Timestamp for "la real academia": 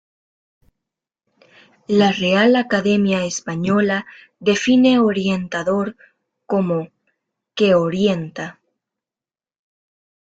1.87-3.23